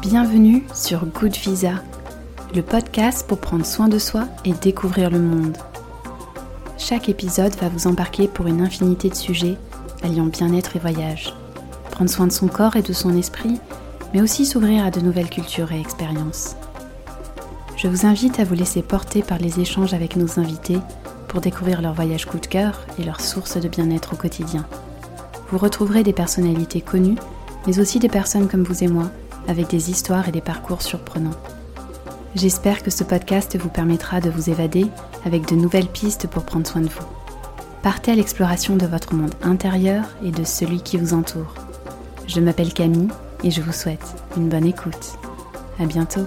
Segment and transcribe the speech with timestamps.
[0.00, 1.82] Bienvenue sur Good Visa,
[2.54, 5.56] le podcast pour prendre soin de soi et découvrir le monde.
[6.78, 9.58] Chaque épisode va vous embarquer pour une infinité de sujets
[10.02, 11.34] alliant bien-être et voyage.
[11.90, 13.60] Prendre soin de son corps et de son esprit,
[14.14, 16.56] mais aussi s'ouvrir à de nouvelles cultures et expériences.
[17.78, 20.78] Je vous invite à vous laisser porter par les échanges avec nos invités
[21.28, 24.66] pour découvrir leur voyage coup de cœur et leurs sources de bien-être au quotidien.
[25.52, 27.18] Vous retrouverez des personnalités connues,
[27.68, 29.12] mais aussi des personnes comme vous et moi,
[29.46, 31.36] avec des histoires et des parcours surprenants.
[32.34, 34.88] J'espère que ce podcast vous permettra de vous évader
[35.24, 37.06] avec de nouvelles pistes pour prendre soin de vous.
[37.82, 41.54] Partez à l'exploration de votre monde intérieur et de celui qui vous entoure.
[42.26, 43.08] Je m'appelle Camille
[43.44, 45.16] et je vous souhaite une bonne écoute.
[45.78, 46.26] À bientôt.